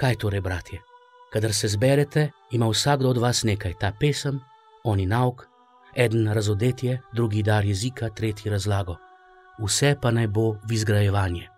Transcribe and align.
Kaj 0.00 0.16
torej, 0.16 0.40
bratje? 0.40 0.78
Kadar 1.32 1.52
se 1.52 1.68
zberete, 1.68 2.30
ima 2.50 2.68
vsakdo 2.68 3.10
od 3.10 3.18
vas 3.18 3.42
nekaj, 3.44 3.74
ta 3.80 3.92
pesem, 4.00 4.38
oni 4.84 5.04
nauk, 5.06 5.44
eden 5.94 6.32
razodetje, 6.32 7.02
drugi 7.12 7.42
dar 7.42 7.64
jezika, 7.64 8.08
tretji 8.08 8.50
razlago. 8.50 8.96
Vse 9.60 9.96
pa 10.00 10.10
naj 10.10 10.26
bo 10.26 10.54
v 10.64 10.72
izgrajevanje. 10.72 11.48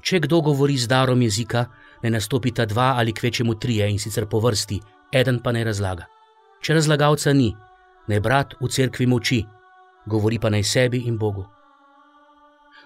Če 0.00 0.20
kdo 0.20 0.40
govori 0.40 0.76
z 0.78 0.86
darom 0.86 1.22
jezika, 1.22 1.64
ne 2.02 2.12
nastopita 2.14 2.68
dva 2.70 2.94
ali 3.02 3.12
kvečemu 3.12 3.54
trije 3.58 3.90
in 3.90 3.98
sicer 3.98 4.28
po 4.30 4.38
vrsti, 4.38 4.78
eden 5.12 5.42
pa 5.42 5.50
naj 5.52 5.64
razlaga. 5.72 6.06
Če 6.62 6.78
razlagalca 6.78 7.34
ni, 7.34 7.50
ne 8.06 8.20
brat 8.20 8.54
v 8.60 8.70
cerkvi 8.70 9.10
moči, 9.10 9.40
govori 10.06 10.38
pa 10.38 10.54
naj 10.54 10.62
sebi 10.62 11.02
in 11.10 11.18
Bogu. 11.18 11.42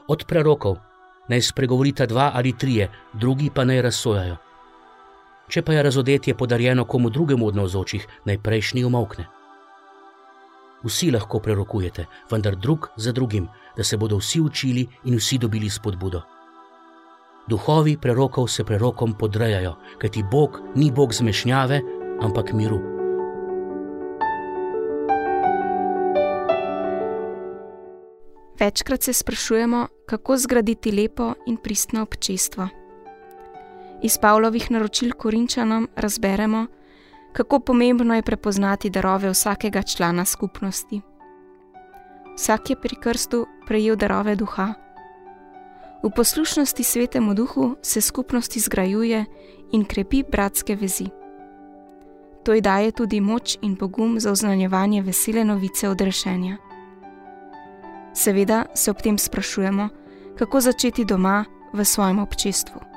Od 0.08 0.24
prerokov 0.24 0.80
naj 1.28 1.52
spregovorita 1.52 2.06
dva 2.06 2.32
ali 2.34 2.56
trije, 2.58 2.88
drugi 3.12 3.52
pa 3.54 3.68
naj 3.68 3.82
razsojajo. 3.82 4.43
Če 5.48 5.62
pa 5.62 5.72
je 5.72 5.82
razodetje 5.82 6.34
podarjeno 6.34 6.84
komu 6.84 7.10
drugemu 7.10 7.46
od 7.46 7.56
navzočih, 7.56 8.06
naj 8.24 8.38
prejšnji 8.38 8.84
umokne. 8.84 9.26
Vsi 10.84 11.10
lahko 11.10 11.40
prerokujete, 11.40 12.06
vendar 12.30 12.56
drug 12.56 12.88
za 12.96 13.12
drugim, 13.12 13.48
da 13.76 13.84
se 13.84 13.96
bodo 13.96 14.16
vsi 14.16 14.40
učili 14.40 14.86
in 15.04 15.16
vsi 15.16 15.38
dobili 15.38 15.70
spodbudo. 15.70 16.22
Duhovi 17.48 17.96
prerokov 17.96 18.48
se 18.48 18.64
prerokom 18.64 19.12
podrejajo, 19.18 19.74
kajti 19.98 20.24
Bog 20.30 20.60
ni 20.74 20.90
Bog 20.92 21.12
zmešnjave, 21.12 21.80
ampak 22.20 22.52
miru. 22.52 22.80
Večkrat 28.60 29.02
se 29.02 29.12
sprašujemo, 29.12 29.86
kako 30.06 30.36
zgraditi 30.36 30.92
lepo 30.92 31.34
in 31.46 31.56
pristno 31.56 32.02
občestvo. 32.02 32.83
Iz 34.04 34.18
Pavlovih 34.18 34.70
naročil 34.70 35.12
Korinčanom 35.16 35.88
razberemo, 35.96 36.66
kako 37.32 37.60
pomembno 37.60 38.14
je 38.14 38.22
prepoznati 38.22 38.90
darove 38.90 39.30
vsakega 39.30 39.82
člana 39.82 40.24
skupnosti. 40.24 41.00
Vsak 42.36 42.70
je 42.70 42.76
pri 42.76 42.96
krstu 43.00 43.46
prejel 43.66 43.96
darove 43.96 44.36
duha. 44.36 44.74
V 46.02 46.10
poslušnosti 46.16 46.84
svetemu 46.84 47.34
duhu 47.34 47.76
se 47.82 48.00
skupnost 48.00 48.56
izgrajuje 48.56 49.24
in 49.72 49.84
krepi 49.84 50.22
bratske 50.30 50.76
vezi. 50.76 51.06
To 52.44 52.52
ji 52.52 52.60
daje 52.60 52.92
tudi 52.92 53.20
moč 53.20 53.56
in 53.62 53.76
pogum 53.76 54.20
za 54.20 54.30
oznanjevanje 54.30 55.02
vesele 55.02 55.44
novice 55.44 55.88
odrešenja. 55.88 56.56
Seveda 58.14 58.64
se 58.74 58.90
ob 58.90 59.02
tem 59.02 59.18
sprašujemo, 59.18 59.88
kako 60.38 60.60
začeti 60.60 61.04
doma 61.04 61.44
v 61.72 61.84
svojem 61.84 62.18
občestvu. 62.18 62.93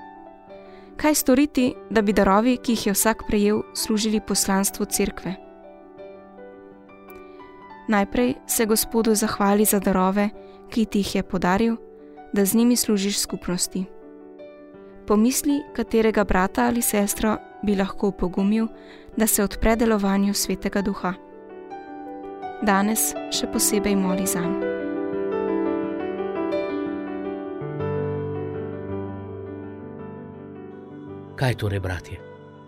Kaj 0.98 1.16
storiti, 1.16 1.74
da 1.90 2.02
bi 2.02 2.14
darovi, 2.14 2.56
ki 2.58 2.72
jih 2.72 2.86
je 2.88 2.94
vsak 2.94 3.24
prejel, 3.28 3.62
služili 3.74 4.22
poslanstvu 4.28 4.86
cerkve? 4.86 5.36
Najprej 7.88 8.34
se 8.48 8.66
Gospodu 8.66 9.16
zahvali 9.16 9.66
za 9.66 9.80
darove, 9.80 10.30
ki 10.70 10.86
ti 10.86 11.00
jih 11.00 11.16
je 11.16 11.24
podaril, 11.24 11.76
da 12.34 12.46
z 12.46 12.54
njimi 12.54 12.76
služiš 12.76 13.20
skupnosti. 13.20 13.86
Pomisli, 15.08 15.62
katerega 15.76 16.24
brata 16.24 16.66
ali 16.66 16.82
sestro 16.82 17.38
bi 17.64 17.76
lahko 17.76 18.08
upogumil, 18.08 18.68
da 19.18 19.28
se 19.28 19.44
odpre 19.44 19.76
delovanju 19.76 20.34
svetega 20.34 20.82
duha. 20.82 21.14
Danes 22.62 23.14
še 23.32 23.48
posebej 23.54 23.96
moli 23.96 24.26
za 24.26 24.42
Kaj 31.38 31.54
torej, 31.54 31.80
bratje? 31.80 32.18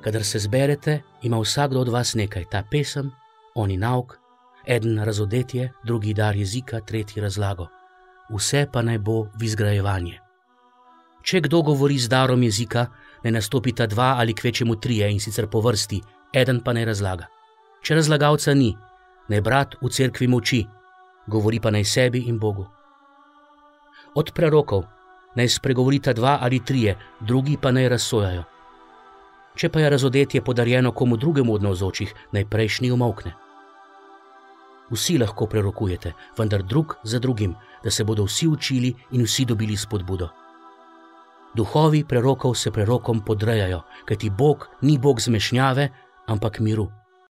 Kadar 0.02 0.24
se 0.24 0.40
zberete, 0.40 1.02
ima 1.26 1.40
vsakdo 1.40 1.80
od 1.82 1.90
vas 1.90 2.14
nekaj, 2.14 2.46
ta 2.52 2.64
pesem, 2.72 3.12
oni 3.56 3.78
nauk, 3.78 4.14
eden 4.68 5.00
razodetje, 5.04 5.72
drugi 5.84 6.14
dar 6.14 6.36
jezika, 6.36 6.80
tretji 6.80 7.22
razlago. 7.22 7.66
Vse 8.30 8.68
pa 8.74 8.82
naj 8.82 9.00
bo 9.00 9.24
v 9.34 9.48
izgrajevanje. 9.48 10.20
Če 11.24 11.42
kdo 11.42 11.62
govori 11.62 11.98
z 11.98 12.12
darom 12.14 12.44
jezika, 12.44 12.86
ne 13.24 13.32
nastopita 13.32 13.88
dva 13.88 14.14
ali 14.22 14.38
kvečemu 14.38 14.76
trije 14.76 15.10
in 15.12 15.20
sicer 15.20 15.50
po 15.50 15.64
vrsti, 15.66 16.02
eden 16.34 16.62
pa 16.62 16.74
naj 16.74 16.86
razlaga. 16.86 17.26
Če 17.82 17.98
razlagalca 17.98 18.54
ni, 18.54 18.70
ne 19.30 19.42
brat 19.42 19.80
v 19.82 19.90
cerkvi 19.90 20.28
moči, 20.28 20.62
govori 21.28 21.60
pa 21.60 21.74
naj 21.74 21.90
sebi 21.90 22.28
in 22.30 22.38
Bogu. 22.38 22.68
Od 24.16 24.32
prerokov 24.32 24.86
naj 25.36 25.58
spregovorita 25.58 26.14
dva 26.14 26.38
ali 26.42 26.62
trije, 26.66 26.98
drugi 27.20 27.58
pa 27.58 27.72
naj 27.72 27.90
razsojajo. 27.90 28.59
Če 29.60 29.68
pa 29.70 29.82
je 29.84 29.90
razodetje 29.92 30.42
podarjeno 30.42 30.92
komu 30.96 31.18
drugemu 31.18 31.54
od 31.54 31.64
navzočih, 31.64 32.14
naj 32.32 32.46
prejšnji 32.48 32.92
umokne. 32.96 33.34
Vsi 34.90 35.18
lahko 35.20 35.48
prerokujete, 35.52 36.14
vendar 36.38 36.64
drug 36.64 36.96
za 37.04 37.20
drugim, 37.20 37.56
da 37.84 37.92
se 37.92 38.04
bodo 38.04 38.24
vsi 38.24 38.48
učili 38.48 38.94
in 39.12 39.26
vsi 39.28 39.46
dobili 39.46 39.78
spodbudo. 39.78 40.30
Duhovi 41.56 42.04
prerokov 42.04 42.56
se 42.56 42.72
prerokom 42.72 43.20
podrejajo, 43.26 43.82
kajti 44.06 44.30
Bog 44.30 44.68
ni 44.82 44.98
Bog 44.98 45.22
zmešnjave, 45.22 45.90
ampak 46.28 46.60
miru. 46.60 46.88